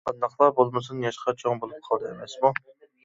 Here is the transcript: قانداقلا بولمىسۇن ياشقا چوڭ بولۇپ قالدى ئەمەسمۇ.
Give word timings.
قانداقلا 0.09 0.45
بولمىسۇن 0.59 1.03
ياشقا 1.07 1.33
چوڭ 1.43 1.61
بولۇپ 1.67 1.85
قالدى 1.89 2.11
ئەمەسمۇ. 2.15 2.53